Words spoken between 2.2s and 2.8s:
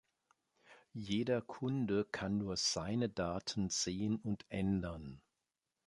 nur